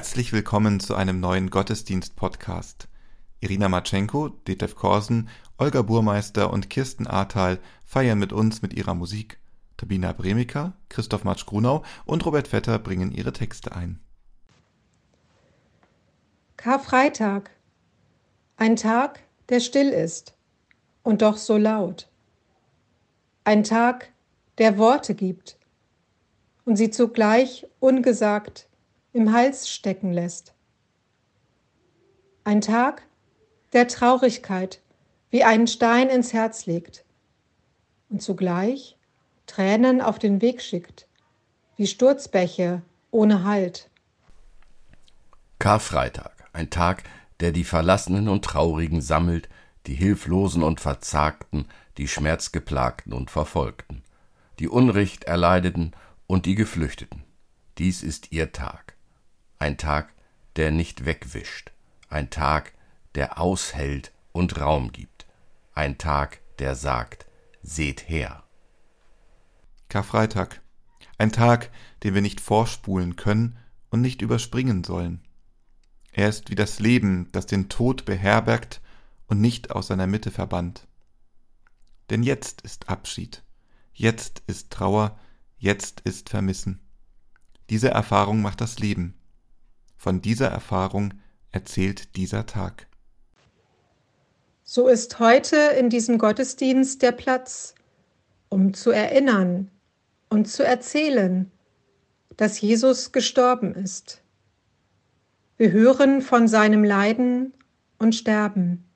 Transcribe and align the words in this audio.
Herzlich 0.00 0.32
willkommen 0.32 0.80
zu 0.80 0.94
einem 0.94 1.20
neuen 1.20 1.50
Gottesdienst-Podcast. 1.50 2.88
Irina 3.40 3.68
Matschenko, 3.68 4.30
Detlef 4.30 4.74
Korsen, 4.74 5.28
Olga 5.58 5.82
Burmeister 5.82 6.50
und 6.50 6.70
Kirsten 6.70 7.06
Ahrtal 7.06 7.58
feiern 7.84 8.18
mit 8.18 8.32
uns 8.32 8.62
mit 8.62 8.72
ihrer 8.72 8.94
Musik. 8.94 9.38
Tabina 9.76 10.14
Bremiker, 10.14 10.72
Christoph 10.88 11.24
Matsch-Grunau 11.24 11.84
und 12.06 12.24
Robert 12.24 12.48
Vetter 12.48 12.78
bringen 12.78 13.12
ihre 13.12 13.34
Texte 13.34 13.72
ein. 13.72 14.00
Karfreitag. 16.56 17.50
Ein 18.56 18.76
Tag, 18.76 19.20
der 19.50 19.60
still 19.60 19.90
ist 19.90 20.34
und 21.02 21.20
doch 21.20 21.36
so 21.36 21.58
laut. 21.58 22.08
Ein 23.44 23.64
Tag, 23.64 24.10
der 24.56 24.78
Worte 24.78 25.14
gibt 25.14 25.58
und 26.64 26.76
sie 26.76 26.88
zugleich 26.88 27.66
ungesagt 27.80 28.69
im 29.12 29.32
Hals 29.32 29.68
stecken 29.68 30.12
lässt. 30.12 30.54
Ein 32.44 32.60
Tag 32.60 33.02
der 33.72 33.88
Traurigkeit 33.88 34.80
wie 35.30 35.44
einen 35.44 35.66
Stein 35.66 36.08
ins 36.08 36.32
Herz 36.32 36.66
legt 36.66 37.04
und 38.08 38.22
zugleich 38.22 38.96
Tränen 39.46 40.00
auf 40.00 40.18
den 40.18 40.40
Weg 40.40 40.62
schickt, 40.62 41.06
wie 41.76 41.86
Sturzbäche 41.86 42.82
ohne 43.10 43.44
Halt. 43.44 43.90
Karfreitag, 45.58 46.32
ein 46.52 46.70
Tag, 46.70 47.04
der 47.40 47.52
die 47.52 47.64
Verlassenen 47.64 48.28
und 48.28 48.44
Traurigen 48.44 49.00
sammelt, 49.00 49.48
die 49.86 49.94
Hilflosen 49.94 50.62
und 50.62 50.80
Verzagten, 50.80 51.66
die 51.96 52.08
Schmerzgeplagten 52.08 53.12
und 53.12 53.30
Verfolgten, 53.30 54.02
die 54.58 54.68
Unrecht 54.68 55.24
erleideten 55.24 55.92
und 56.26 56.46
die 56.46 56.54
Geflüchteten. 56.54 57.24
Dies 57.78 58.02
ist 58.02 58.30
ihr 58.30 58.52
Tag 58.52 58.89
ein 59.60 59.76
Tag, 59.76 60.14
der 60.56 60.70
nicht 60.70 61.04
wegwischt, 61.04 61.70
ein 62.08 62.30
Tag, 62.30 62.72
der 63.14 63.38
aushält 63.38 64.10
und 64.32 64.58
Raum 64.58 64.90
gibt, 64.90 65.26
ein 65.74 65.98
Tag, 65.98 66.40
der 66.58 66.74
sagt, 66.74 67.26
seht 67.62 68.08
her. 68.08 68.42
Karfreitag, 69.90 70.62
ein 71.18 71.30
Tag, 71.30 71.70
den 72.02 72.14
wir 72.14 72.22
nicht 72.22 72.40
vorspulen 72.40 73.16
können 73.16 73.58
und 73.90 74.00
nicht 74.00 74.22
überspringen 74.22 74.82
sollen. 74.82 75.20
Er 76.12 76.30
ist 76.30 76.50
wie 76.50 76.54
das 76.54 76.80
Leben, 76.80 77.28
das 77.32 77.44
den 77.44 77.68
Tod 77.68 78.06
beherbergt 78.06 78.80
und 79.26 79.42
nicht 79.42 79.72
aus 79.72 79.88
seiner 79.88 80.06
Mitte 80.06 80.30
verbannt. 80.30 80.88
Denn 82.08 82.22
jetzt 82.22 82.62
ist 82.62 82.88
Abschied, 82.88 83.44
jetzt 83.92 84.42
ist 84.46 84.70
Trauer, 84.70 85.20
jetzt 85.58 86.00
ist 86.00 86.30
Vermissen. 86.30 86.80
Diese 87.68 87.90
Erfahrung 87.90 88.40
macht 88.40 88.62
das 88.62 88.78
Leben. 88.78 89.19
Von 90.00 90.22
dieser 90.22 90.48
Erfahrung 90.48 91.12
erzählt 91.52 92.16
dieser 92.16 92.46
Tag. 92.46 92.86
So 94.64 94.88
ist 94.88 95.18
heute 95.18 95.56
in 95.78 95.90
diesem 95.90 96.16
Gottesdienst 96.16 97.02
der 97.02 97.12
Platz, 97.12 97.74
um 98.48 98.72
zu 98.72 98.92
erinnern 98.92 99.70
und 100.30 100.48
zu 100.48 100.64
erzählen, 100.64 101.52
dass 102.38 102.62
Jesus 102.62 103.12
gestorben 103.12 103.74
ist. 103.74 104.22
Wir 105.58 105.70
hören 105.70 106.22
von 106.22 106.48
seinem 106.48 106.82
Leiden 106.82 107.52
und 107.98 108.14
Sterben. 108.14 108.88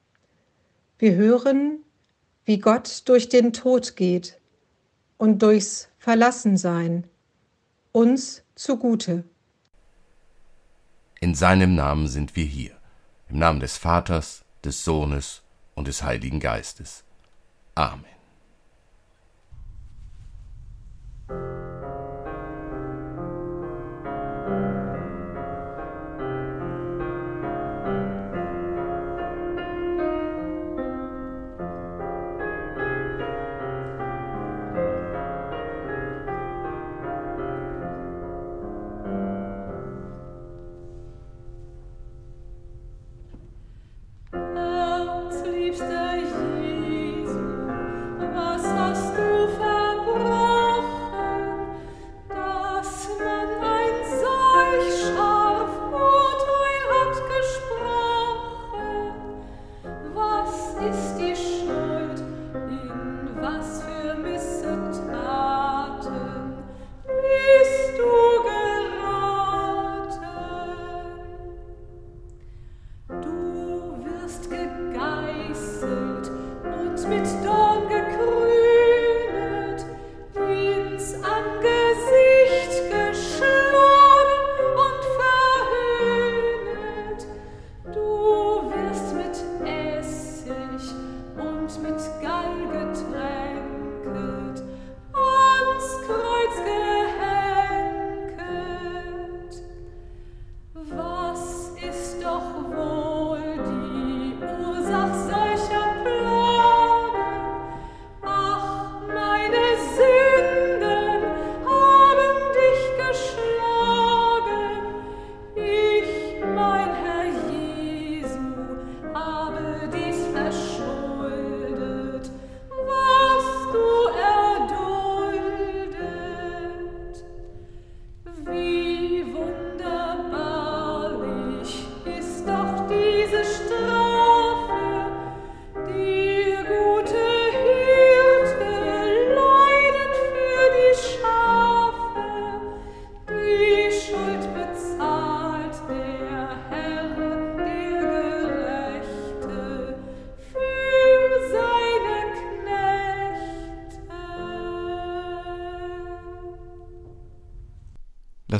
Wir 0.96 1.16
hören, 1.16 1.80
wie 2.46 2.60
Gott 2.60 3.02
durch 3.04 3.28
den 3.28 3.52
Tod 3.52 3.96
geht 3.96 4.40
und 5.18 5.42
durchs 5.42 5.90
Verlassensein, 5.98 7.06
uns 7.92 8.42
zugute. 8.54 9.24
In 11.24 11.34
seinem 11.34 11.74
Namen 11.74 12.06
sind 12.06 12.36
wir 12.36 12.44
hier. 12.44 12.72
Im 13.30 13.38
Namen 13.38 13.58
des 13.58 13.78
Vaters, 13.78 14.44
des 14.62 14.84
Sohnes 14.84 15.40
und 15.74 15.88
des 15.88 16.02
Heiligen 16.02 16.38
Geistes. 16.38 17.02
Amen. 17.74 18.13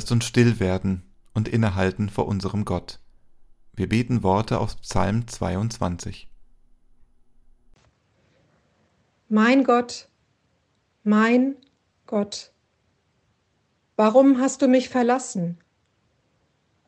Lasst 0.05 0.11
uns 0.11 0.25
still 0.25 0.59
werden 0.59 1.01
und 1.33 1.47
innehalten 1.47 2.09
vor 2.09 2.27
unserem 2.27 2.63
Gott. 2.63 2.99
Wir 3.73 3.89
beten 3.89 4.21
Worte 4.21 4.59
aus 4.59 4.75
Psalm 4.75 5.27
22. 5.27 6.29
Mein 9.29 9.63
Gott, 9.63 10.07
mein 11.03 11.55
Gott, 12.05 12.51
warum 13.95 14.39
hast 14.39 14.61
du 14.61 14.67
mich 14.67 14.89
verlassen? 14.89 15.57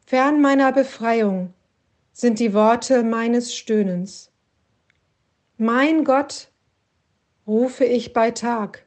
Fern 0.05 0.39
meiner 0.39 0.71
Befreiung 0.71 1.55
sind 2.13 2.37
die 2.37 2.53
Worte 2.53 3.01
meines 3.01 3.55
Stöhnens. 3.55 4.31
Mein 5.57 6.03
Gott, 6.03 6.51
rufe 7.47 7.83
ich 7.83 8.13
bei 8.13 8.29
Tag. 8.29 8.85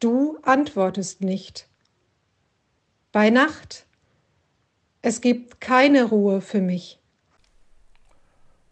Du 0.00 0.36
antwortest 0.42 1.22
nicht. 1.22 1.69
Bei 3.12 3.30
Nacht 3.30 3.86
Es 5.02 5.20
gibt 5.20 5.60
keine 5.60 6.04
Ruhe 6.04 6.40
für 6.40 6.60
mich. 6.60 7.00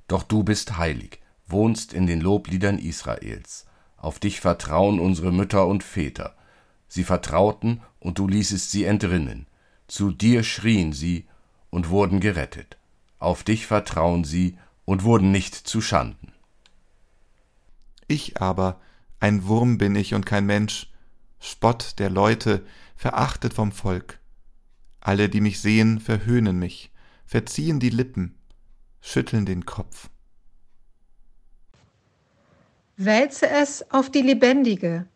Doch 0.06 0.22
du 0.22 0.44
bist 0.44 0.78
heilig, 0.78 1.18
wohnst 1.48 1.92
in 1.92 2.06
den 2.06 2.20
Lobliedern 2.20 2.78
Israels. 2.78 3.66
Auf 3.96 4.20
dich 4.20 4.38
vertrauen 4.40 5.00
unsere 5.00 5.32
Mütter 5.32 5.66
und 5.66 5.82
Väter. 5.82 6.36
Sie 6.86 7.02
vertrauten, 7.02 7.82
und 7.98 8.20
du 8.20 8.28
ließest 8.28 8.70
sie 8.70 8.84
entrinnen. 8.84 9.48
Zu 9.88 10.12
dir 10.12 10.44
schrien 10.44 10.92
sie 10.92 11.26
und 11.70 11.88
wurden 11.88 12.20
gerettet. 12.20 12.78
Auf 13.18 13.42
dich 13.42 13.66
vertrauen 13.66 14.22
sie 14.22 14.56
und 14.84 15.02
wurden 15.02 15.32
nicht 15.32 15.56
zu 15.56 15.80
Schanden. 15.80 16.32
Ich 18.06 18.40
aber, 18.40 18.80
ein 19.18 19.48
Wurm 19.48 19.78
bin 19.78 19.96
ich 19.96 20.14
und 20.14 20.26
kein 20.26 20.46
Mensch, 20.46 20.92
Spott 21.40 21.98
der 21.98 22.08
Leute, 22.08 22.64
verachtet 22.94 23.52
vom 23.52 23.72
Volk. 23.72 24.17
Alle, 25.00 25.28
die 25.28 25.40
mich 25.40 25.60
sehen, 25.60 26.00
verhöhnen 26.00 26.58
mich, 26.58 26.90
verziehen 27.24 27.80
die 27.80 27.90
Lippen, 27.90 28.34
schütteln 29.00 29.46
den 29.46 29.64
Kopf. 29.64 30.10
Wälze 32.96 33.48
es 33.48 33.90
auf 33.90 34.10
die 34.10 34.22
Lebendige. 34.22 35.06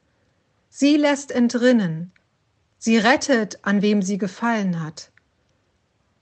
Sie 0.68 0.96
lässt 0.96 1.32
entrinnen. 1.32 2.12
Sie 2.78 2.96
rettet, 2.96 3.58
an 3.62 3.82
wem 3.82 4.02
sie 4.02 4.18
gefallen 4.18 4.80
hat. 4.80 5.10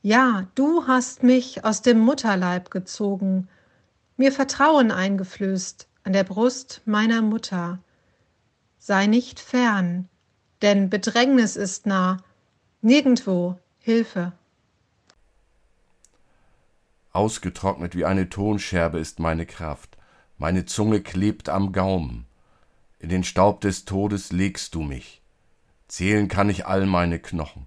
Ja, 0.02 0.48
du 0.54 0.86
hast 0.86 1.22
mich 1.22 1.64
aus 1.64 1.82
dem 1.82 1.98
Mutterleib 1.98 2.70
gezogen, 2.70 3.48
mir 4.16 4.32
Vertrauen 4.32 4.90
eingeflößt 4.90 5.86
an 6.04 6.14
der 6.14 6.24
Brust 6.24 6.80
meiner 6.86 7.20
Mutter. 7.20 7.78
Sei 8.78 9.06
nicht 9.06 9.38
fern, 9.38 10.08
denn 10.62 10.88
Bedrängnis 10.88 11.56
ist 11.56 11.84
nah, 11.86 12.22
nirgendwo 12.82 13.58
Hilfe. 13.78 14.32
Ausgetrocknet 17.12 17.96
wie 17.96 18.04
eine 18.04 18.28
Tonscherbe 18.28 18.98
ist 18.98 19.18
meine 19.18 19.46
Kraft, 19.46 19.96
meine 20.38 20.64
Zunge 20.64 21.00
klebt 21.02 21.48
am 21.48 21.72
Gaumen. 21.72 22.26
In 22.98 23.08
den 23.08 23.24
Staub 23.24 23.60
des 23.60 23.84
Todes 23.84 24.32
legst 24.32 24.74
du 24.74 24.82
mich. 24.82 25.20
Zählen 25.88 26.28
kann 26.28 26.48
ich 26.48 26.66
all 26.66 26.86
meine 26.86 27.18
Knochen. 27.18 27.66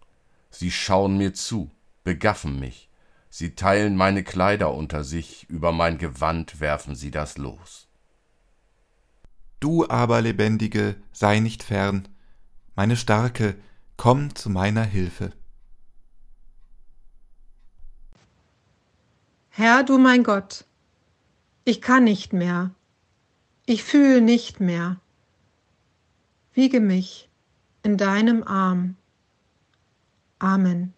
Sie 0.50 0.72
schauen 0.72 1.17
mir 1.17 1.34
zu, 1.34 1.72
begaffen 2.03 2.60
mich. 2.60 2.89
Sie 3.29 3.55
teilen 3.55 3.96
meine 3.96 4.24
Kleider 4.24 4.74
unter 4.74 5.03
sich, 5.03 5.50
über 5.50 5.72
mein 5.72 5.98
Gewand 5.98 6.60
werfen 6.60 6.96
sie 6.96 7.12
das 7.12 7.38
Los. 7.38 7.88
Du 9.60 9.88
aber, 9.88 10.22
Lebendige, 10.22 10.96
sei 11.12 11.39
nicht 11.39 11.63
fern, 11.63 12.08
meine 12.75 12.96
Starke, 12.96 13.55
komm 14.03 14.36
zu 14.36 14.50
meiner 14.50 14.83
Hilfe. 14.83 15.31
Herr, 19.48 19.86
du 19.86 19.98
mein 19.98 20.25
Gott, 20.25 20.65
ich 21.63 21.81
kann 21.81 22.03
nicht 22.03 22.33
mehr, 22.33 22.72
ich 23.65 23.81
fühl 23.81 24.19
nicht 24.19 24.60
mehr. 24.60 25.00
Wiege 26.53 26.81
mich 26.81 27.29
in 27.81 27.95
deinem 27.95 28.43
Arm. 28.43 28.98
Amen. 30.38 30.93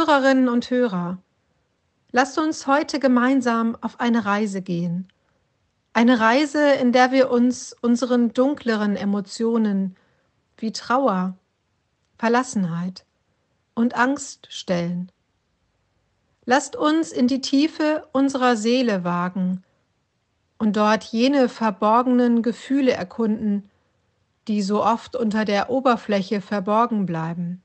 Hörerinnen 0.00 0.48
und 0.48 0.70
Hörer, 0.70 1.18
lasst 2.10 2.38
uns 2.38 2.66
heute 2.66 2.98
gemeinsam 3.00 3.76
auf 3.82 4.00
eine 4.00 4.24
Reise 4.24 4.62
gehen. 4.62 5.08
Eine 5.92 6.20
Reise, 6.20 6.72
in 6.72 6.92
der 6.92 7.12
wir 7.12 7.30
uns 7.30 7.76
unseren 7.82 8.32
dunkleren 8.32 8.96
Emotionen 8.96 9.96
wie 10.56 10.72
Trauer, 10.72 11.36
Verlassenheit 12.16 13.04
und 13.74 13.94
Angst 13.94 14.46
stellen. 14.48 15.12
Lasst 16.46 16.76
uns 16.76 17.12
in 17.12 17.26
die 17.26 17.42
Tiefe 17.42 18.08
unserer 18.12 18.56
Seele 18.56 19.04
wagen 19.04 19.64
und 20.56 20.78
dort 20.78 21.04
jene 21.04 21.50
verborgenen 21.50 22.40
Gefühle 22.40 22.92
erkunden, 22.92 23.68
die 24.48 24.62
so 24.62 24.82
oft 24.82 25.14
unter 25.14 25.44
der 25.44 25.68
Oberfläche 25.68 26.40
verborgen 26.40 27.04
bleiben. 27.04 27.62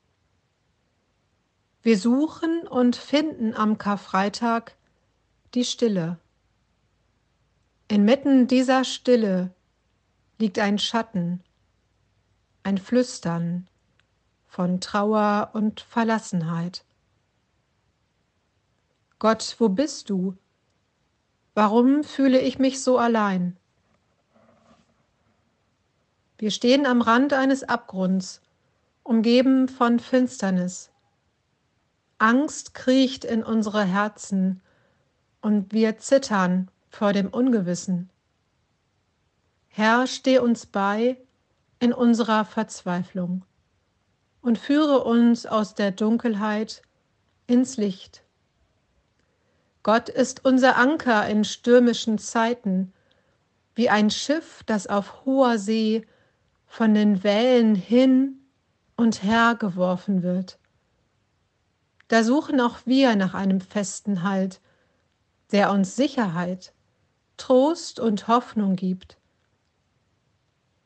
Wir 1.86 2.00
suchen 2.00 2.68
und 2.68 2.96
finden 2.96 3.54
am 3.54 3.78
Karfreitag 3.78 4.76
die 5.54 5.64
Stille. 5.64 6.18
Inmitten 7.88 8.48
dieser 8.48 8.84
Stille 8.84 9.54
liegt 10.40 10.58
ein 10.58 10.80
Schatten, 10.80 11.44
ein 12.64 12.80
Flüstern 12.80 13.68
von 14.48 14.82
Trauer 14.82 15.52
und 15.54 15.82
Verlassenheit. 15.82 16.84
Gott, 19.20 19.56
wo 19.60 19.70
bist 19.70 20.10
du? 20.10 20.36
Warum 21.54 22.04
fühle 22.04 22.42
ich 22.42 22.58
mich 22.58 22.82
so 22.82 22.98
allein? 22.98 23.58
Wir 26.40 26.50
stehen 26.50 26.88
am 26.88 27.04
Rand 27.04 27.32
eines 27.34 27.64
Abgrunds, 27.64 28.42
umgeben 29.04 29.68
von 29.68 30.00
Finsternis. 30.00 30.90
Angst 32.18 32.74
kriecht 32.74 33.26
in 33.26 33.44
unsere 33.44 33.84
Herzen 33.84 34.62
und 35.42 35.74
wir 35.74 35.98
zittern 35.98 36.72
vor 36.90 37.12
dem 37.12 37.28
Ungewissen. 37.28 38.10
Herr, 39.68 40.08
steh 40.08 40.40
uns 40.40 40.66
bei 40.66 41.18
in 41.80 41.92
unserer 41.92 42.46
Verzweiflung 42.46 43.44
und 44.42 44.58
führe 44.58 45.04
uns 45.04 45.46
aus 45.46 45.76
der 45.76 45.92
Dunkelheit 45.92 46.82
ins 47.48 47.76
Licht. 47.76 48.24
Gott 49.84 50.08
ist 50.08 50.46
unser 50.46 50.78
Anker 50.78 51.28
in 51.28 51.44
stürmischen 51.44 52.18
Zeiten, 52.18 52.94
wie 53.76 53.90
ein 53.90 54.10
Schiff, 54.10 54.64
das 54.66 54.88
auf 54.88 55.26
hoher 55.26 55.60
See 55.60 56.08
von 56.66 56.94
den 56.94 57.24
Wellen 57.24 57.76
hin 57.76 58.40
und 58.96 59.22
her 59.22 59.56
geworfen 59.60 60.24
wird. 60.24 60.58
Da 62.08 62.24
suchen 62.24 62.62
auch 62.62 62.80
wir 62.86 63.16
nach 63.16 63.34
einem 63.34 63.62
festen 63.62 64.24
Halt, 64.24 64.62
der 65.52 65.72
uns 65.72 65.96
Sicherheit, 65.96 66.74
Trost 67.38 68.00
und 68.00 68.28
Hoffnung 68.28 68.76
gibt. 68.76 69.18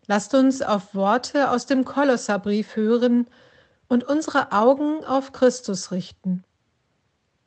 Lasst 0.08 0.34
uns 0.34 0.62
auf 0.62 0.96
Worte 0.96 1.52
aus 1.52 1.66
dem 1.66 1.86
Kolosserbrief 1.86 2.76
hören 2.76 3.28
und 3.88 4.04
unsere 4.04 4.52
Augen 4.52 5.04
auf 5.06 5.34
Christus 5.34 5.92
richten. 5.92 6.44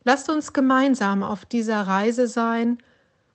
Lasst 0.04 0.28
uns 0.28 0.52
gemeinsam 0.52 1.22
auf 1.22 1.44
dieser 1.44 1.82
Reise 1.82 2.28
sein 2.28 2.78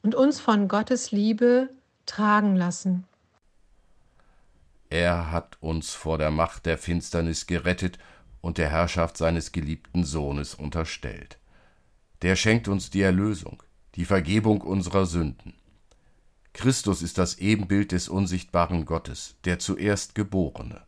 und 0.01 0.15
uns 0.15 0.39
von 0.39 0.67
Gottes 0.67 1.11
Liebe 1.11 1.69
tragen 2.05 2.55
lassen. 2.55 3.05
Er 4.89 5.31
hat 5.31 5.57
uns 5.59 5.93
vor 5.93 6.17
der 6.17 6.31
Macht 6.31 6.65
der 6.65 6.77
Finsternis 6.77 7.47
gerettet 7.47 7.97
und 8.47 8.57
der 8.57 8.69
Herrschaft 8.69 9.17
seines 9.17 9.51
geliebten 9.51 10.05
Sohnes 10.05 10.55
unterstellt. 10.55 11.37
Der 12.21 12.37
schenkt 12.37 12.69
uns 12.69 12.89
die 12.89 13.01
Erlösung, 13.01 13.61
die 13.95 14.05
Vergebung 14.05 14.61
unserer 14.61 15.05
Sünden. 15.05 15.53
Christus 16.53 17.01
ist 17.01 17.17
das 17.17 17.39
Ebenbild 17.39 17.91
des 17.91 18.07
unsichtbaren 18.07 18.85
Gottes, 18.85 19.35
der 19.43 19.59
zuerst 19.59 20.15
Geborene. 20.15 20.79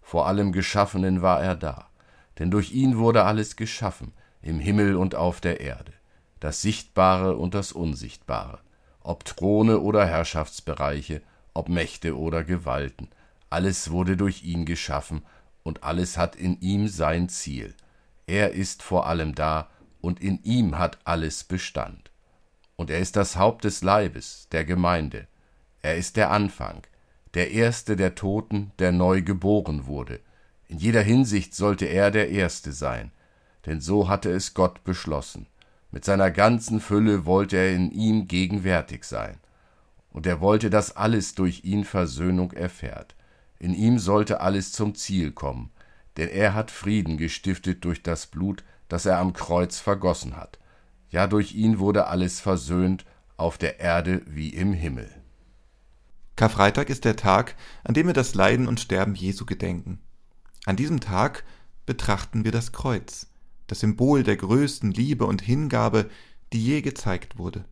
Vor 0.00 0.28
allem 0.28 0.52
Geschaffenen 0.52 1.20
war 1.20 1.42
er 1.42 1.56
da, 1.56 1.88
denn 2.38 2.52
durch 2.52 2.70
ihn 2.70 2.98
wurde 2.98 3.24
alles 3.24 3.56
geschaffen, 3.56 4.12
im 4.40 4.60
Himmel 4.60 4.94
und 4.94 5.16
auf 5.16 5.40
der 5.40 5.58
Erde, 5.58 5.94
das 6.38 6.62
Sichtbare 6.62 7.36
und 7.36 7.52
das 7.52 7.72
Unsichtbare, 7.72 8.60
ob 9.00 9.24
Throne 9.24 9.80
oder 9.80 10.06
Herrschaftsbereiche, 10.06 11.22
ob 11.52 11.68
Mächte 11.68 12.16
oder 12.16 12.44
Gewalten, 12.44 13.08
alles 13.50 13.90
wurde 13.90 14.16
durch 14.16 14.44
ihn 14.44 14.64
geschaffen, 14.66 15.22
und 15.68 15.84
alles 15.84 16.18
hat 16.18 16.34
in 16.34 16.60
ihm 16.60 16.88
sein 16.88 17.28
Ziel. 17.28 17.74
Er 18.26 18.52
ist 18.52 18.82
vor 18.82 19.06
allem 19.06 19.36
da, 19.36 19.68
und 20.00 20.20
in 20.20 20.42
ihm 20.42 20.78
hat 20.78 20.98
alles 21.04 21.44
Bestand 21.44 22.08
und 22.78 22.90
er 22.90 23.00
ist 23.00 23.16
das 23.16 23.36
Haupt 23.36 23.64
des 23.64 23.82
Leibes, 23.82 24.46
der 24.52 24.64
Gemeinde. 24.64 25.26
Er 25.82 25.96
ist 25.96 26.16
der 26.16 26.30
Anfang, 26.30 26.82
der 27.34 27.50
Erste 27.50 27.96
der 27.96 28.14
Toten, 28.14 28.70
der 28.78 28.92
neu 28.92 29.20
geboren 29.20 29.86
wurde. 29.86 30.20
In 30.68 30.78
jeder 30.78 31.02
Hinsicht 31.02 31.56
sollte 31.56 31.86
er 31.86 32.12
der 32.12 32.30
Erste 32.30 32.70
sein, 32.72 33.10
denn 33.66 33.80
so 33.80 34.08
hatte 34.08 34.30
es 34.30 34.54
Gott 34.54 34.84
beschlossen. 34.84 35.48
Mit 35.90 36.04
seiner 36.04 36.30
ganzen 36.30 36.78
Fülle 36.78 37.26
wollte 37.26 37.56
er 37.56 37.74
in 37.74 37.90
ihm 37.90 38.28
gegenwärtig 38.28 39.02
sein. 39.04 39.38
Und 40.12 40.26
er 40.26 40.40
wollte, 40.40 40.70
dass 40.70 40.96
alles 40.96 41.34
durch 41.34 41.64
ihn 41.64 41.84
Versöhnung 41.84 42.52
erfährt. 42.52 43.16
In 43.58 43.74
ihm 43.74 43.98
sollte 43.98 44.40
alles 44.40 44.72
zum 44.72 44.94
Ziel 44.94 45.32
kommen, 45.32 45.70
denn 46.16 46.28
er 46.28 46.54
hat 46.54 46.70
Frieden 46.70 47.16
gestiftet 47.16 47.84
durch 47.84 48.02
das 48.02 48.26
Blut, 48.26 48.64
das 48.88 49.06
er 49.06 49.18
am 49.18 49.32
Kreuz 49.32 49.78
vergossen 49.80 50.36
hat 50.36 50.58
ja 51.10 51.26
durch 51.26 51.54
ihn 51.54 51.78
wurde 51.78 52.06
alles 52.06 52.40
versöhnt, 52.40 53.04
auf 53.36 53.58
der 53.58 53.80
Erde 53.80 54.22
wie 54.26 54.50
im 54.50 54.72
Himmel. 54.72 55.08
Karfreitag 56.36 56.90
ist 56.90 57.04
der 57.04 57.16
Tag, 57.16 57.56
an 57.84 57.94
dem 57.94 58.06
wir 58.06 58.14
das 58.14 58.34
Leiden 58.34 58.68
und 58.68 58.80
Sterben 58.80 59.14
Jesu 59.14 59.44
gedenken. 59.44 60.00
An 60.66 60.76
diesem 60.76 61.00
Tag 61.00 61.44
betrachten 61.86 62.44
wir 62.44 62.52
das 62.52 62.72
Kreuz, 62.72 63.28
das 63.66 63.80
Symbol 63.80 64.22
der 64.22 64.36
größten 64.36 64.92
Liebe 64.92 65.24
und 65.24 65.42
Hingabe, 65.42 66.10
die 66.52 66.64
je 66.64 66.80
gezeigt 66.80 67.38
wurde. 67.38 67.64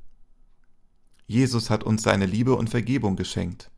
Jesus 1.26 1.70
hat 1.70 1.84
uns 1.84 2.02
seine 2.02 2.26
Liebe 2.26 2.54
und 2.54 2.70
Vergebung 2.70 3.16
geschenkt, 3.16 3.70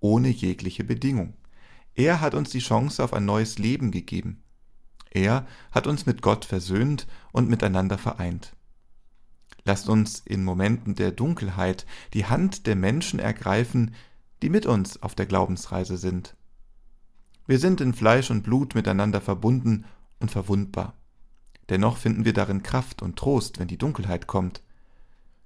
ohne 0.00 0.28
jegliche 0.28 0.84
Bedingung. 0.84 1.34
Er 1.94 2.20
hat 2.20 2.34
uns 2.34 2.50
die 2.50 2.60
Chance 2.60 3.02
auf 3.02 3.12
ein 3.12 3.24
neues 3.24 3.58
Leben 3.58 3.90
gegeben. 3.90 4.42
Er 5.10 5.46
hat 5.70 5.86
uns 5.86 6.06
mit 6.06 6.22
Gott 6.22 6.44
versöhnt 6.44 7.06
und 7.32 7.48
miteinander 7.48 7.98
vereint. 7.98 8.56
Lasst 9.64 9.88
uns 9.88 10.20
in 10.20 10.42
Momenten 10.42 10.94
der 10.94 11.12
Dunkelheit 11.12 11.86
die 12.14 12.26
Hand 12.26 12.66
der 12.66 12.76
Menschen 12.76 13.20
ergreifen, 13.20 13.94
die 14.42 14.48
mit 14.48 14.66
uns 14.66 15.02
auf 15.02 15.14
der 15.14 15.26
Glaubensreise 15.26 15.96
sind. 15.96 16.34
Wir 17.46 17.58
sind 17.58 17.80
in 17.80 17.92
Fleisch 17.92 18.30
und 18.30 18.42
Blut 18.42 18.74
miteinander 18.74 19.20
verbunden 19.20 19.84
und 20.18 20.30
verwundbar. 20.30 20.94
Dennoch 21.68 21.96
finden 21.96 22.24
wir 22.24 22.32
darin 22.32 22.62
Kraft 22.62 23.02
und 23.02 23.16
Trost, 23.16 23.58
wenn 23.58 23.68
die 23.68 23.78
Dunkelheit 23.78 24.26
kommt. 24.26 24.62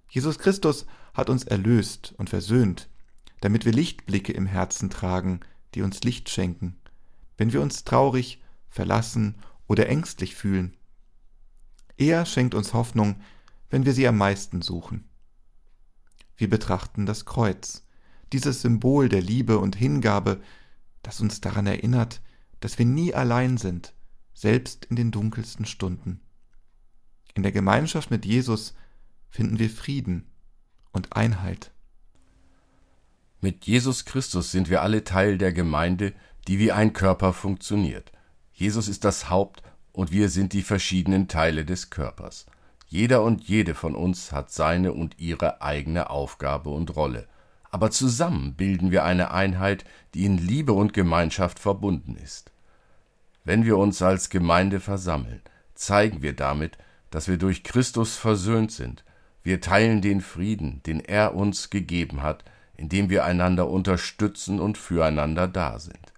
Jesus 0.09 0.38
Christus 0.38 0.87
hat 1.12 1.29
uns 1.29 1.45
erlöst 1.45 2.15
und 2.17 2.31
versöhnt, 2.31 2.88
damit 3.41 3.65
wir 3.65 3.73
Lichtblicke 3.73 4.33
im 4.33 4.47
Herzen 4.47 4.88
tragen, 4.88 5.41
die 5.76 5.83
uns 5.83 6.02
Licht 6.02 6.30
schenken, 6.30 6.75
wenn 7.37 7.52
wir 7.52 7.61
uns 7.61 7.85
traurig, 7.85 8.42
verlassen 8.71 9.37
oder 9.66 9.88
ängstlich 9.88 10.35
fühlen. 10.35 10.75
Er 11.99 12.25
schenkt 12.25 12.54
uns 12.54 12.73
Hoffnung, 12.73 13.21
wenn 13.68 13.85
wir 13.85 13.92
sie 13.92 14.09
am 14.09 14.16
meisten 14.16 14.62
suchen. 14.62 15.04
Wir 16.37 16.49
betrachten 16.49 17.04
das 17.04 17.26
Kreuz, 17.26 17.87
dieses 18.33 18.62
Symbol 18.62 19.11
der 19.11 19.21
Liebe 19.21 19.59
und 19.59 19.76
Hingabe, 19.76 20.40
das 21.02 21.21
uns 21.21 21.42
daran 21.42 21.66
erinnert, 21.66 22.23
dass 22.61 22.78
wir 22.78 22.87
nie 22.87 23.12
allein 23.12 23.59
sind, 23.59 23.92
selbst 24.33 24.87
in 24.87 24.97
den 24.97 25.11
dunkelsten 25.11 25.66
Stunden. 25.66 26.21
In 27.35 27.42
der 27.42 27.52
Gemeinschaft 27.52 28.11
mit 28.11 28.25
Jesus 28.25 28.75
finden 29.28 29.59
wir 29.59 29.68
Frieden 29.68 30.26
und 30.92 31.14
Einheit. 31.14 31.71
Mit 33.40 33.66
Jesus 33.66 34.05
Christus 34.05 34.50
sind 34.50 34.71
wir 34.71 34.83
alle 34.83 35.05
Teil 35.05 35.38
der 35.38 35.52
Gemeinde, 35.52 36.12
die 36.49 36.59
wie 36.59 36.73
ein 36.73 36.93
Körper 36.93 37.33
funktioniert. 37.33 38.12
Jesus 38.52 38.88
ist 38.88 39.05
das 39.05 39.28
Haupt 39.28 39.62
und 39.93 40.11
wir 40.11 40.28
sind 40.28 40.52
die 40.52 40.62
verschiedenen 40.62 41.28
Teile 41.28 41.64
des 41.64 41.90
Körpers. 41.90 42.47
Jeder 42.88 43.23
und 43.23 43.43
jede 43.43 43.75
von 43.75 43.95
uns 43.95 44.33
hat 44.33 44.50
seine 44.50 44.93
und 44.93 45.19
ihre 45.19 45.61
eigene 45.61 46.09
Aufgabe 46.09 46.71
und 46.71 46.95
Rolle, 46.97 47.26
aber 47.71 47.90
zusammen 47.90 48.55
bilden 48.55 48.90
wir 48.90 49.05
eine 49.05 49.33
Einheit, 49.33 49.85
die 50.14 50.25
in 50.25 50.38
Liebe 50.38 50.73
und 50.73 50.95
Gemeinschaft 50.95 51.59
verbunden 51.59 52.16
ist. 52.16 52.52
Wenn 53.45 53.64
wir 53.64 53.76
uns 53.76 54.00
als 54.00 54.31
Gemeinde 54.31 54.81
versammeln, 54.81 55.43
zeigen 55.75 56.23
wir 56.23 56.33
damit, 56.33 56.78
dass 57.11 57.28
wir 57.28 57.37
durch 57.37 57.64
Christus 57.64 58.16
versöhnt 58.16 58.73
sind. 58.73 59.05
Wir 59.43 59.61
teilen 59.61 60.00
den 60.00 60.21
Frieden, 60.21 60.83
den 60.87 61.00
er 61.00 61.35
uns 61.35 61.71
gegeben 61.71 62.23
hat, 62.23 62.45
indem 62.76 63.11
wir 63.11 63.25
einander 63.25 63.68
unterstützen 63.68 64.61
und 64.61 64.78
füreinander 64.78 65.49
da 65.49 65.78
sind. 65.78 66.12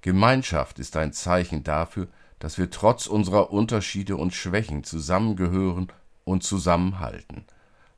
Gemeinschaft 0.00 0.78
ist 0.78 0.96
ein 0.96 1.12
Zeichen 1.12 1.64
dafür, 1.64 2.08
dass 2.38 2.56
wir 2.56 2.70
trotz 2.70 3.06
unserer 3.06 3.52
Unterschiede 3.52 4.16
und 4.16 4.32
Schwächen 4.32 4.84
zusammengehören 4.84 5.88
und 6.24 6.44
zusammenhalten. 6.44 7.44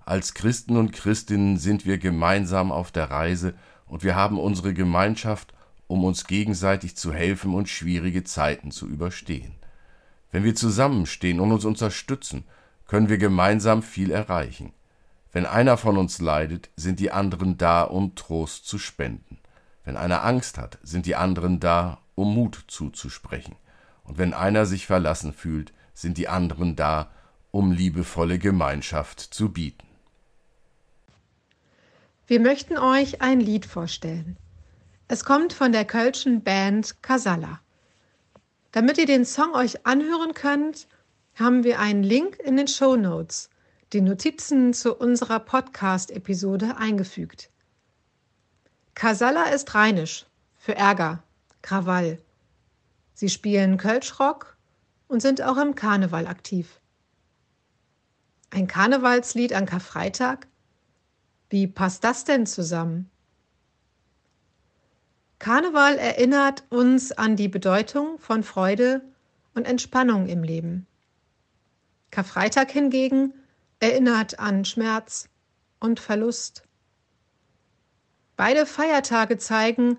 Als 0.04 0.34
Christen 0.34 0.76
und 0.76 0.92
Christinnen 0.92 1.58
sind 1.58 1.84
wir 1.84 1.98
gemeinsam 1.98 2.72
auf 2.72 2.90
der 2.90 3.10
Reise 3.10 3.54
und 3.86 4.02
wir 4.02 4.14
haben 4.14 4.38
unsere 4.38 4.72
Gemeinschaft, 4.72 5.52
um 5.86 6.04
uns 6.04 6.26
gegenseitig 6.26 6.96
zu 6.96 7.12
helfen 7.12 7.54
und 7.54 7.68
schwierige 7.68 8.24
Zeiten 8.24 8.70
zu 8.70 8.86
überstehen. 8.86 9.52
Wenn 10.32 10.44
wir 10.44 10.54
zusammenstehen 10.54 11.40
und 11.40 11.52
uns 11.52 11.64
unterstützen, 11.64 12.44
können 12.86 13.08
wir 13.08 13.18
gemeinsam 13.18 13.82
viel 13.82 14.10
erreichen. 14.10 14.72
Wenn 15.32 15.46
einer 15.46 15.76
von 15.76 15.96
uns 15.96 16.20
leidet, 16.20 16.70
sind 16.76 16.98
die 16.98 17.12
anderen 17.12 17.56
da, 17.56 17.82
um 17.82 18.14
Trost 18.14 18.66
zu 18.66 18.78
spenden. 18.78 19.38
Wenn 19.84 19.96
einer 19.96 20.24
Angst 20.24 20.58
hat, 20.58 20.78
sind 20.82 21.06
die 21.06 21.16
anderen 21.16 21.60
da, 21.60 21.98
um 22.14 22.34
Mut 22.34 22.64
zuzusprechen. 22.66 23.56
Und 24.02 24.18
wenn 24.18 24.34
einer 24.34 24.66
sich 24.66 24.86
verlassen 24.86 25.32
fühlt, 25.32 25.72
sind 25.94 26.18
die 26.18 26.28
anderen 26.28 26.74
da, 26.74 27.10
um 27.50 27.72
liebevolle 27.72 28.38
Gemeinschaft 28.38 29.20
zu 29.20 29.52
bieten. 29.52 29.86
Wir 32.26 32.40
möchten 32.40 32.78
euch 32.78 33.22
ein 33.22 33.40
Lied 33.40 33.66
vorstellen. 33.66 34.36
Es 35.08 35.24
kommt 35.24 35.52
von 35.52 35.72
der 35.72 35.84
kölschen 35.84 36.42
Band 36.42 37.02
Casalla. 37.02 37.60
Damit 38.72 38.98
ihr 38.98 39.06
den 39.06 39.24
Song 39.24 39.54
euch 39.54 39.84
anhören 39.84 40.34
könnt, 40.34 40.86
haben 41.34 41.64
wir 41.64 41.80
einen 41.80 42.04
Link 42.04 42.38
in 42.38 42.56
den 42.56 42.68
Show 42.68 42.94
Notes, 42.94 43.50
die 43.92 44.00
Notizen 44.00 44.72
zu 44.72 44.94
unserer 44.94 45.40
Podcast-Episode 45.40 46.76
eingefügt. 46.76 47.50
Casalla 48.94 49.44
ist 49.44 49.74
rheinisch 49.74 50.26
für 50.58 50.76
Ärger, 50.76 51.24
Krawall. 51.62 52.18
Sie 53.14 53.28
spielen 53.28 53.78
Kölschrock 53.78 54.56
und 55.08 55.20
sind 55.20 55.42
auch 55.42 55.56
im 55.56 55.74
Karneval 55.74 56.28
aktiv. 56.28 56.80
Ein 58.50 58.68
Karnevalslied 58.68 59.52
an 59.52 59.66
Karfreitag? 59.66 60.46
Wie 61.48 61.66
passt 61.66 62.04
das 62.04 62.24
denn 62.24 62.46
zusammen? 62.46 63.10
Karneval 65.40 65.98
erinnert 65.98 66.64
uns 66.70 67.10
an 67.10 67.34
die 67.34 67.48
Bedeutung 67.48 68.18
von 68.18 68.44
Freude 68.44 69.02
und 69.54 69.66
Entspannung 69.66 70.28
im 70.28 70.44
Leben. 70.44 70.86
Karfreitag 72.10 72.70
hingegen 72.70 73.32
erinnert 73.80 74.38
an 74.38 74.64
Schmerz 74.64 75.28
und 75.80 75.98
Verlust. 75.98 76.62
Beide 78.36 78.66
Feiertage 78.66 79.38
zeigen, 79.38 79.98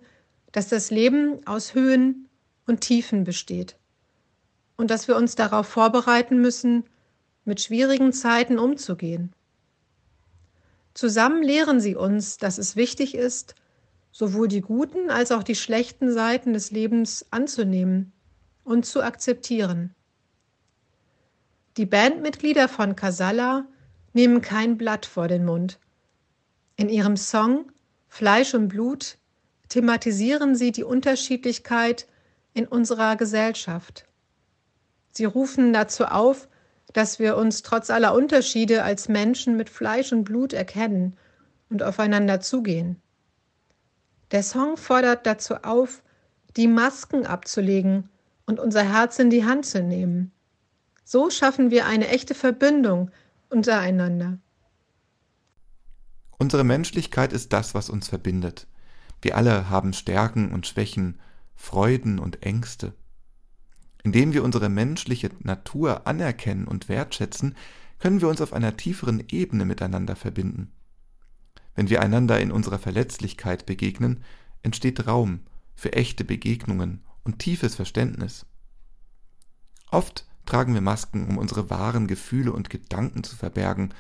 dass 0.52 0.70
das 0.70 0.92
Leben 0.92 1.46
aus 1.46 1.74
Höhen 1.74 2.30
und 2.66 2.82
Tiefen 2.82 3.24
besteht 3.24 3.78
und 4.78 4.90
dass 4.90 5.08
wir 5.08 5.16
uns 5.16 5.36
darauf 5.36 5.68
vorbereiten 5.68 6.40
müssen, 6.42 6.86
mit 7.44 7.62
schwierigen 7.62 8.14
Zeiten 8.14 8.60
umzugehen. 8.60 9.34
Zusammen 10.94 11.42
lehren 11.42 11.80
sie 11.80 11.96
uns, 11.96 12.38
dass 12.38 12.58
es 12.58 12.76
wichtig 12.76 13.16
ist, 13.16 13.56
sowohl 14.12 14.48
die 14.48 14.62
guten 14.62 15.10
als 15.10 15.32
auch 15.32 15.44
die 15.44 15.56
schlechten 15.56 16.12
Seiten 16.12 16.54
des 16.54 16.72
Lebens 16.72 17.26
anzunehmen 17.32 18.12
und 18.64 18.86
zu 18.86 19.02
akzeptieren. 19.02 19.96
Die 21.78 21.86
Bandmitglieder 21.86 22.68
von 22.68 22.96
Casalla 22.96 23.66
nehmen 24.14 24.42
kein 24.42 24.78
Blatt 24.78 25.06
vor 25.06 25.28
den 25.28 25.46
Mund. 25.46 25.80
In 26.76 26.90
ihrem 26.90 27.16
Song 27.16 27.72
Fleisch 28.10 28.54
und 28.54 28.68
Blut 28.68 29.18
thematisieren 29.70 30.56
sie 30.56 30.74
die 30.74 30.84
Unterschiedlichkeit 30.84 32.08
in 32.54 32.68
unserer 32.68 33.16
Gesellschaft. 33.16 34.06
Sie 35.12 35.24
rufen 35.24 35.72
dazu 35.72 36.06
auf, 36.06 36.50
dass 36.92 37.20
wir 37.20 37.38
uns 37.38 37.62
trotz 37.62 37.90
aller 37.90 38.14
Unterschiede 38.14 38.84
als 38.84 39.08
Menschen 39.08 39.56
mit 39.56 39.70
Fleisch 39.70 40.12
und 40.12 40.26
Blut 40.26 40.52
erkennen 40.52 41.18
und 41.70 41.84
aufeinander 41.84 42.42
zugehen. 42.42 43.02
Der 44.32 44.44
Song 44.44 44.76
fordert 44.76 45.26
dazu 45.26 45.56
auf, 45.56 46.04
die 46.58 46.68
Masken 46.68 47.26
abzulegen 47.26 48.10
und 48.46 48.60
unser 48.60 48.84
Herz 48.84 49.20
in 49.20 49.30
die 49.30 49.46
Hand 49.46 49.66
zu 49.66 49.82
nehmen. 49.82 50.34
So 51.14 51.30
schaffen 51.30 51.72
wir 51.72 51.88
eine 51.88 52.08
echte 52.08 52.34
Verbindung 52.34 53.12
untereinander. 53.50 54.40
Unsere 56.38 56.64
Menschlichkeit 56.64 57.34
ist 57.34 57.52
das, 57.52 57.76
was 57.76 57.90
uns 57.90 58.08
verbindet. 58.08 58.66
Wir 59.22 59.36
alle 59.36 59.70
haben 59.70 59.92
Stärken 59.92 60.54
und 60.54 60.68
Schwächen, 60.68 61.20
Freuden 61.54 62.18
und 62.18 62.44
Ängste. 62.44 62.94
Indem 64.04 64.32
wir 64.32 64.42
unsere 64.42 64.70
menschliche 64.70 65.32
Natur 65.40 66.08
anerkennen 66.08 66.66
und 66.66 66.88
wertschätzen, 66.88 67.58
können 68.00 68.22
wir 68.22 68.30
uns 68.30 68.40
auf 68.40 68.54
einer 68.54 68.78
tieferen 68.78 69.22
Ebene 69.28 69.66
miteinander 69.66 70.16
verbinden. 70.16 70.72
Wenn 71.76 71.90
wir 71.90 72.02
einander 72.02 72.40
in 72.40 72.54
unserer 72.54 72.80
Verletzlichkeit 72.80 73.66
begegnen, 73.66 74.24
entsteht 74.64 75.08
Raum 75.08 75.42
für 75.76 75.92
echte 75.92 76.24
Begegnungen 76.24 77.04
und 77.26 77.40
tiefes 77.40 77.76
Verständnis. 77.76 78.46
Oft 79.92 80.26
tragen 80.52 80.74
wir 80.74 80.82
Masken, 80.82 81.30
um 81.30 81.38
unsere 81.38 81.70
wahren 81.70 82.08
Gefühle 82.08 82.52
und 82.52 82.70
Gedanken 82.70 83.24
zu 83.24 83.38
verbergen. 83.38 83.94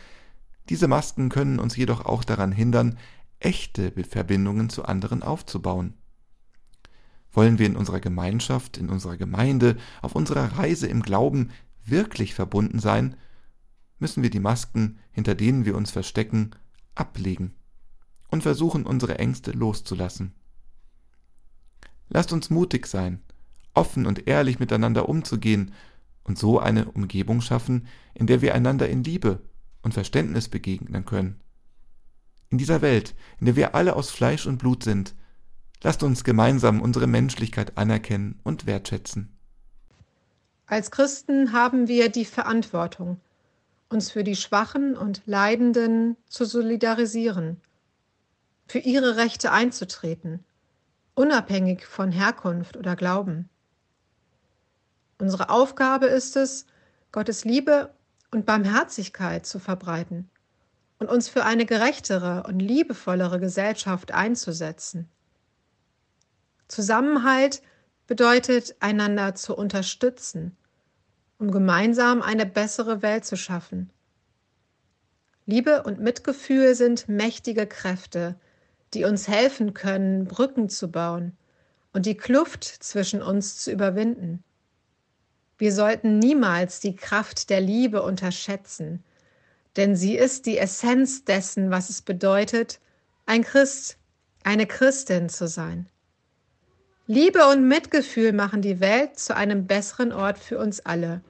Diese 0.68 0.90
Masken 0.90 1.30
können 1.30 1.60
uns 1.60 1.78
jedoch 1.78 2.06
auch 2.06 2.26
daran 2.26 2.52
hindern, 2.52 2.98
echte 3.40 3.94
Verbindungen 4.04 4.70
zu 4.70 4.84
anderen 4.84 5.24
aufzubauen. 5.24 5.94
Wollen 7.32 7.58
wir 7.58 7.68
in 7.68 7.78
unserer 7.78 8.02
Gemeinschaft, 8.02 8.78
in 8.78 8.90
unserer 8.90 9.16
Gemeinde, 9.16 9.78
auf 10.02 10.14
unserer 10.14 10.58
Reise 10.58 10.88
im 10.88 11.02
Glauben 11.04 11.52
wirklich 11.86 12.34
verbunden 12.34 12.80
sein, 12.80 13.16
müssen 13.98 14.22
wir 14.22 14.30
die 14.30 14.42
Masken, 14.42 15.00
hinter 15.14 15.36
denen 15.36 15.64
wir 15.64 15.78
uns 15.78 15.92
verstecken, 15.92 16.52
ablegen 16.96 17.54
und 18.28 18.44
versuchen, 18.44 18.86
unsere 18.86 19.20
Ängste 19.20 19.52
loszulassen. 19.52 20.34
Lasst 22.10 22.34
uns 22.34 22.50
mutig 22.50 22.88
sein, 22.88 23.22
offen 23.74 24.06
und 24.06 24.28
ehrlich 24.28 24.60
miteinander 24.60 25.08
umzugehen 25.08 25.72
und 26.32 26.40
so 26.40 26.60
eine 26.60 26.86
Umgebung 26.86 27.42
schaffen, 27.42 27.88
in 28.14 28.26
der 28.26 28.42
wir 28.42 28.56
einander 28.56 28.88
in 28.88 29.04
Liebe 29.04 29.42
und 29.82 29.94
Verständnis 29.94 30.48
begegnen 30.48 31.04
können. 31.04 31.42
In 32.48 32.58
dieser 32.58 32.82
Welt, 32.82 33.16
in 33.42 33.48
der 33.48 33.58
wir 33.58 33.76
alle 33.76 33.98
aus 33.98 34.12
Fleisch 34.12 34.46
und 34.46 34.58
Blut 34.58 34.86
sind, 34.86 35.14
lasst 35.84 36.04
uns 36.04 36.24
gemeinsam 36.24 36.82
unsere 36.82 37.06
Menschlichkeit 37.06 37.78
anerkennen 37.78 38.40
und 38.44 38.66
wertschätzen. 38.66 39.38
Als 40.68 40.90
Christen 40.90 41.52
haben 41.52 41.90
wir 41.90 42.08
die 42.08 42.24
Verantwortung, 42.24 43.20
uns 43.90 44.10
für 44.10 44.24
die 44.24 44.38
Schwachen 44.38 44.96
und 44.96 45.24
Leidenden 45.26 46.16
zu 46.28 46.46
solidarisieren, 46.46 47.60
für 48.68 48.80
ihre 48.80 49.18
Rechte 49.18 49.52
einzutreten, 49.52 50.46
unabhängig 51.14 51.86
von 51.86 52.10
Herkunft 52.10 52.78
oder 52.78 52.96
Glauben. 52.96 53.50
Unsere 55.22 55.52
Aufgabe 55.52 56.08
ist 56.08 56.36
es, 56.36 56.66
Gottes 57.12 57.46
Liebe 57.46 57.94
und 58.32 58.48
Barmherzigkeit 58.48 59.46
zu 59.46 59.60
verbreiten 59.60 60.32
und 60.98 61.10
uns 61.10 61.30
für 61.30 61.46
eine 61.46 61.68
gerechtere 61.68 62.42
und 62.48 62.60
liebevollere 62.60 63.40
Gesellschaft 63.40 64.12
einzusetzen. 64.12 65.08
Zusammenhalt 66.68 67.62
bedeutet, 68.08 68.76
einander 68.80 69.36
zu 69.36 69.56
unterstützen, 69.56 70.58
um 71.38 71.52
gemeinsam 71.52 72.24
eine 72.24 72.48
bessere 72.48 73.04
Welt 73.04 73.24
zu 73.24 73.38
schaffen. 73.38 73.92
Liebe 75.46 75.84
und 75.84 76.00
Mitgefühl 76.00 76.74
sind 76.74 77.08
mächtige 77.08 77.68
Kräfte, 77.68 78.40
die 78.96 79.06
uns 79.06 79.28
helfen 79.28 79.76
können, 79.76 80.26
Brücken 80.26 80.68
zu 80.68 80.90
bauen 80.90 81.38
und 81.94 82.08
die 82.08 82.18
Kluft 82.18 82.64
zwischen 82.64 83.22
uns 83.22 83.58
zu 83.58 83.72
überwinden. 83.72 84.44
Wir 85.62 85.72
sollten 85.72 86.18
niemals 86.18 86.80
die 86.80 86.96
Kraft 86.96 87.52
der 87.52 87.62
Liebe 87.62 88.02
unterschätzen, 88.02 89.04
denn 89.76 89.96
sie 89.96 90.16
ist 90.16 90.48
die 90.48 90.58
Essenz 90.58 91.24
dessen, 91.24 91.70
was 91.70 91.92
es 91.92 92.02
bedeutet, 92.02 92.80
ein 93.28 93.44
Christ, 93.44 94.00
eine 94.44 94.66
Christin 94.66 95.30
zu 95.30 95.48
sein. 95.48 95.88
Liebe 97.06 97.48
und 97.48 97.68
Mitgefühl 97.68 98.34
machen 98.34 98.64
die 98.64 98.80
Welt 98.80 99.20
zu 99.20 99.36
einem 99.36 99.68
besseren 99.68 100.12
Ort 100.12 100.40
für 100.40 100.58
uns 100.58 100.80
alle, 100.80 101.22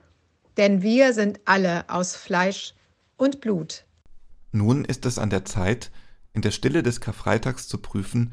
denn 0.56 0.80
wir 0.80 1.12
sind 1.12 1.40
alle 1.44 1.90
aus 1.90 2.16
Fleisch 2.16 2.72
und 3.18 3.42
Blut. 3.42 3.84
Nun 4.50 4.86
ist 4.86 5.04
es 5.04 5.18
an 5.18 5.28
der 5.28 5.44
Zeit, 5.44 5.90
in 6.32 6.40
der 6.40 6.52
Stille 6.52 6.82
des 6.82 7.02
Karfreitags 7.02 7.68
zu 7.68 7.76
prüfen, 7.76 8.32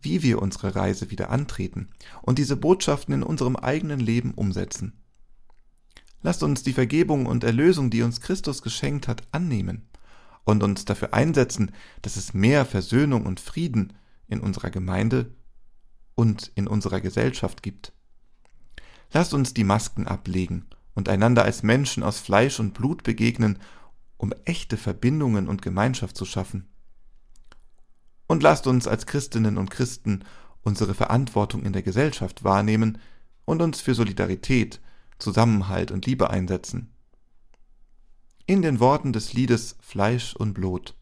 wie 0.00 0.24
wir 0.24 0.42
unsere 0.42 0.74
Reise 0.74 1.12
wieder 1.12 1.30
antreten 1.30 1.90
und 2.22 2.40
diese 2.40 2.56
Botschaften 2.56 3.14
in 3.14 3.22
unserem 3.22 3.54
eigenen 3.54 4.00
Leben 4.00 4.34
umsetzen. 4.34 5.00
Lasst 6.26 6.42
uns 6.42 6.64
die 6.64 6.72
Vergebung 6.72 7.26
und 7.26 7.44
Erlösung, 7.44 7.88
die 7.88 8.02
uns 8.02 8.20
Christus 8.20 8.60
geschenkt 8.60 9.06
hat, 9.06 9.22
annehmen 9.30 9.86
und 10.42 10.64
uns 10.64 10.84
dafür 10.84 11.14
einsetzen, 11.14 11.70
dass 12.02 12.16
es 12.16 12.34
mehr 12.34 12.66
Versöhnung 12.66 13.26
und 13.26 13.38
Frieden 13.38 13.92
in 14.26 14.40
unserer 14.40 14.70
Gemeinde 14.70 15.30
und 16.16 16.50
in 16.56 16.66
unserer 16.66 17.00
Gesellschaft 17.00 17.62
gibt. 17.62 17.92
Lasst 19.12 19.34
uns 19.34 19.54
die 19.54 19.62
Masken 19.62 20.08
ablegen 20.08 20.66
und 20.96 21.08
einander 21.08 21.44
als 21.44 21.62
Menschen 21.62 22.02
aus 22.02 22.18
Fleisch 22.18 22.58
und 22.58 22.74
Blut 22.74 23.04
begegnen, 23.04 23.60
um 24.16 24.34
echte 24.46 24.76
Verbindungen 24.76 25.46
und 25.46 25.62
Gemeinschaft 25.62 26.16
zu 26.16 26.24
schaffen. 26.24 26.66
Und 28.26 28.42
lasst 28.42 28.66
uns 28.66 28.88
als 28.88 29.06
Christinnen 29.06 29.56
und 29.56 29.70
Christen 29.70 30.24
unsere 30.62 30.94
Verantwortung 30.94 31.62
in 31.62 31.72
der 31.72 31.82
Gesellschaft 31.82 32.42
wahrnehmen 32.42 32.98
und 33.44 33.62
uns 33.62 33.80
für 33.80 33.94
Solidarität, 33.94 34.80
Zusammenhalt 35.18 35.90
und 35.90 36.06
Liebe 36.06 36.30
einsetzen. 36.30 36.92
In 38.46 38.62
den 38.62 38.80
Worten 38.80 39.12
des 39.12 39.32
Liedes 39.32 39.76
Fleisch 39.80 40.36
und 40.36 40.54
Blut. 40.54 40.94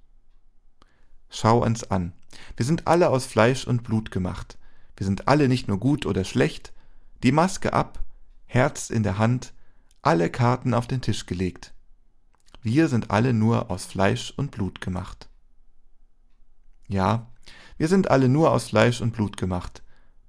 Schau 1.29 1.62
uns 1.62 1.90
an. 1.90 2.12
Wir 2.57 2.64
sind 2.64 2.87
alle 2.87 3.11
aus 3.11 3.27
Fleisch 3.27 3.66
und 3.66 3.83
Blut 3.83 4.11
gemacht. 4.11 4.57
Wir 4.96 5.05
sind 5.05 5.29
alle 5.29 5.48
nicht 5.48 5.68
nur 5.68 5.79
gut 5.79 6.07
oder 6.07 6.24
schlecht. 6.24 6.72
Die 7.22 7.33
Maske 7.33 7.72
ab, 7.72 8.03
Herz 8.46 8.90
in 8.90 9.03
der 9.03 9.18
Hand, 9.18 9.53
alle 10.03 10.31
Karten 10.31 10.74
auf 10.74 10.87
den 10.87 11.00
Tisch 11.00 11.27
gelegt. 11.27 11.74
Wir 12.62 12.88
sind 12.88 13.11
alle 13.11 13.33
nur 13.33 13.70
aus 13.70 13.85
Fleisch 13.85 14.33
und 14.37 14.50
Blut 14.50 14.81
gemacht. 14.81 15.29
Ja, 16.88 17.31
wir 17.77 17.88
sind 17.88 18.11
alle 18.11 18.29
nur 18.29 18.53
aus 18.53 18.68
Fleisch 18.68 19.00
und 19.00 19.12
Blut 19.12 19.37
gemacht. 19.37 19.83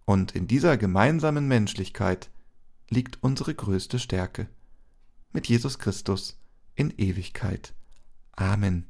Und 0.05 0.35
in 0.35 0.47
dieser 0.47 0.77
gemeinsamen 0.77 1.47
Menschlichkeit 1.47 2.29
liegt 2.95 3.21
unsere 3.21 3.53
größte 3.53 3.99
Stärke. 3.99 4.47
Mit 5.31 5.47
Jesus 5.47 5.77
Christus 5.77 6.39
in 6.75 6.91
Ewigkeit. 6.97 7.73
Amen. 8.35 8.87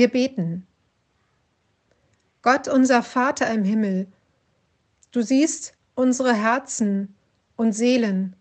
Wir 0.00 0.08
beten. 0.08 0.66
Gott, 2.40 2.68
unser 2.68 3.02
Vater 3.02 3.52
im 3.52 3.64
Himmel, 3.64 4.06
du 5.10 5.20
siehst 5.20 5.74
unsere 5.94 6.32
Herzen 6.32 7.14
und 7.56 7.74
Seelen. 7.74 8.34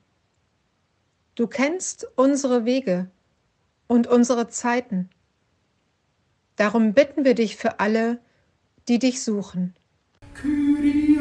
Du 1.36 1.48
kennst 1.48 2.08
unsere 2.16 2.64
Wege 2.64 3.12
und 3.88 4.08
unsere 4.08 4.48
Zeiten. 4.48 5.10
Darum 6.56 6.94
bitten 6.94 7.26
wir 7.26 7.36
dich 7.36 7.58
für 7.58 7.82
alle, 7.82 8.22
die 8.88 8.98
dich 8.98 9.22
suchen. 9.22 9.76
Kyrie 10.36 11.20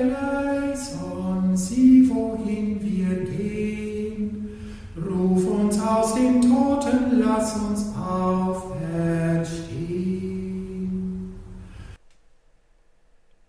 eleison, 0.00 1.56
sieh, 1.56 2.10
wohin 2.10 2.82
wir 2.82 3.14
gehen. 3.26 4.48
Ruf 4.96 5.46
uns 5.46 5.80
aus 5.80 6.14
den 6.16 6.42
Toten, 6.42 7.20
lass 7.20 7.54
uns 7.54 7.94
auferstehen. 7.96 8.78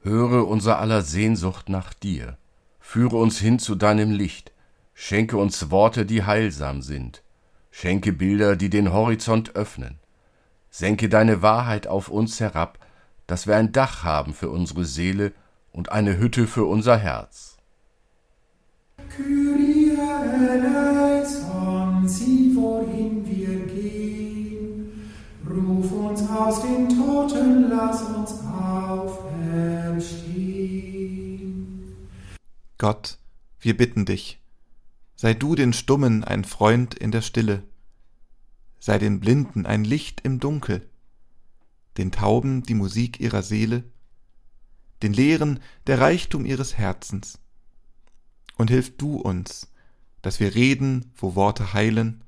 Höre 0.01 0.47
unser 0.47 0.79
aller 0.79 1.01
Sehnsucht 1.01 1.69
nach 1.69 1.93
dir. 1.93 2.38
Führe 2.79 3.17
uns 3.17 3.38
hin 3.39 3.59
zu 3.59 3.75
deinem 3.75 4.12
Licht. 4.12 4.53
Schenke 4.93 5.38
uns 5.38 5.71
Worte, 5.71 6.05
die 6.05 6.23
heilsam 6.23 6.81
sind. 6.81 7.21
Schenke 7.71 8.13
Bilder, 8.13 8.55
die 8.55 8.69
den 8.69 8.93
Horizont 8.93 9.55
öffnen. 9.55 9.99
Senke 10.69 11.09
deine 11.09 11.41
Wahrheit 11.41 11.88
auf 11.88 12.09
uns 12.09 12.39
herab, 12.39 12.79
dass 13.27 13.45
wir 13.45 13.55
ein 13.55 13.71
Dach 13.71 14.03
haben 14.03 14.33
für 14.33 14.49
unsere 14.49 14.85
Seele 14.85 15.33
und 15.71 15.91
eine 15.91 16.17
Hütte 16.17 16.47
für 16.47 16.65
unser 16.65 16.97
Herz. 16.97 17.57
Kyrie 19.09 19.97
eleison, 20.49 22.07
sieh, 22.07 22.55
wohin 22.55 23.25
wir 23.25 23.65
gehen. 23.65 24.91
Ruf 25.49 25.91
uns 25.91 26.29
aus 26.29 26.62
den 26.62 26.89
Toten, 26.89 27.69
lass 27.69 28.01
uns 28.03 28.18
Gott, 32.79 33.19
wir 33.59 33.77
bitten 33.77 34.05
dich, 34.05 34.41
sei 35.15 35.35
du 35.35 35.53
den 35.53 35.73
Stummen 35.73 36.23
ein 36.23 36.43
Freund 36.43 36.95
in 36.95 37.11
der 37.11 37.21
Stille 37.21 37.63
sei 38.79 38.97
den 38.97 39.19
Blinden 39.19 39.65
ein 39.65 39.83
Licht 39.83 40.21
im 40.21 40.39
Dunkel, 40.39 40.89
den 41.97 42.11
Tauben 42.11 42.63
die 42.63 42.73
Musik 42.73 43.19
ihrer 43.19 43.43
Seele, 43.43 43.83
den 45.03 45.13
Leeren 45.13 45.59
der 45.87 45.99
Reichtum 45.99 46.45
ihres 46.45 46.77
Herzens. 46.77 47.39
Und 48.57 48.69
hilf 48.69 48.97
du 48.97 49.17
uns, 49.17 49.71
dass 50.21 50.39
wir 50.39 50.55
reden, 50.55 51.11
wo 51.15 51.35
Worte 51.35 51.73
heilen, 51.73 52.23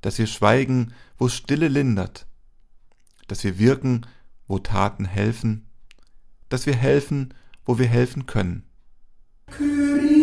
dass 0.00 0.18
wir 0.18 0.26
schweigen, 0.26 0.92
wo 1.18 1.28
Stille 1.28 1.68
lindert, 1.68 2.26
dass 3.28 3.44
wir 3.44 3.58
wirken, 3.58 4.06
wo 4.46 4.58
Taten 4.58 5.04
helfen, 5.04 5.66
dass 6.48 6.66
wir 6.66 6.76
helfen, 6.76 7.34
wo 7.64 7.78
wir 7.78 7.88
helfen 7.88 8.26
können. 8.26 8.65
Kyrie 9.50 10.16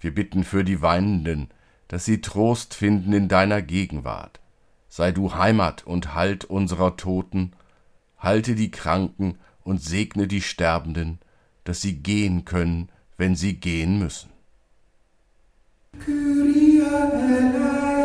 Wir 0.00 0.12
bitten 0.14 0.42
für 0.42 0.64
die 0.64 0.82
Weinenden, 0.82 1.50
dass 1.88 2.04
sie 2.04 2.20
Trost 2.20 2.74
finden 2.74 3.12
in 3.12 3.28
deiner 3.28 3.62
Gegenwart. 3.62 4.40
Sei 4.88 5.12
du 5.12 5.34
Heimat 5.34 5.86
und 5.86 6.14
Halt 6.14 6.44
unserer 6.44 6.96
Toten, 6.96 7.52
halte 8.18 8.54
die 8.54 8.70
Kranken 8.70 9.38
und 9.62 9.82
segne 9.82 10.28
die 10.28 10.42
Sterbenden, 10.42 11.18
dass 11.64 11.80
sie 11.80 11.96
gehen 11.96 12.44
können, 12.44 12.90
wenn 13.16 13.34
sie 13.34 13.54
gehen 13.54 13.98
müssen. 13.98 14.30
Kyrie 16.04 16.74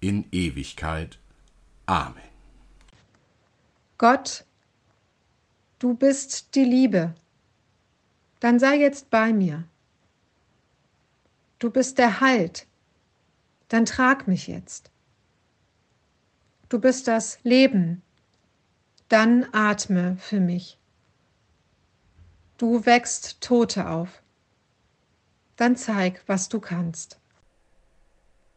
in 0.00 0.26
Ewigkeit. 0.32 1.18
Amen. 1.86 2.22
Gott, 3.98 4.44
du 5.78 5.94
bist 5.94 6.54
die 6.54 6.64
Liebe. 6.64 7.14
Dann 8.40 8.58
sei 8.58 8.76
jetzt 8.76 9.10
bei 9.10 9.32
mir. 9.32 9.64
Du 11.58 11.70
bist 11.70 11.98
der 11.98 12.20
Halt. 12.20 12.66
Dann 13.68 13.84
trag 13.84 14.28
mich 14.28 14.46
jetzt. 14.46 14.90
Du 16.68 16.78
bist 16.80 17.08
das 17.08 17.38
Leben. 17.42 18.02
Dann 19.08 19.46
atme 19.52 20.16
für 20.18 20.40
mich. 20.40 20.78
Du 22.58 22.86
wächst 22.86 23.40
Tote 23.40 23.88
auf. 23.88 24.22
Dann 25.56 25.76
zeig, 25.76 26.22
was 26.26 26.48
du 26.48 26.58
kannst. 26.60 27.18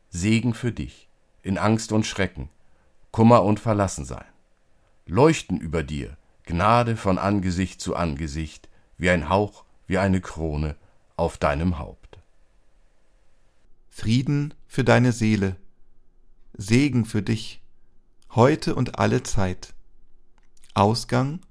Segen 0.09 0.53
für 0.53 0.71
dich, 0.71 1.08
in 1.41 1.57
Angst 1.57 1.91
und 1.91 2.05
Schrecken, 2.05 2.49
Kummer 3.11 3.43
und 3.43 3.59
Verlassensein. 3.59 4.25
Leuchten 5.05 5.59
über 5.59 5.83
dir, 5.83 6.17
Gnade 6.43 6.95
von 6.95 7.17
Angesicht 7.17 7.81
zu 7.81 7.95
Angesicht, 7.95 8.69
wie 8.97 9.09
ein 9.09 9.29
Hauch, 9.29 9.65
wie 9.87 9.97
eine 9.97 10.21
Krone 10.21 10.75
auf 11.15 11.37
deinem 11.37 11.79
Haupt. 11.79 12.19
Frieden 13.89 14.53
für 14.67 14.83
deine 14.83 15.11
Seele, 15.11 15.55
Segen 16.53 17.05
für 17.05 17.21
dich, 17.21 17.61
heute 18.31 18.75
und 18.75 18.99
alle 18.99 19.23
Zeit, 19.23 19.73
Ausgang 20.73 21.41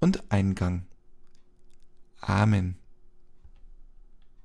und 0.00 0.30
Eingang. 0.30 0.86
Amen. 2.20 2.76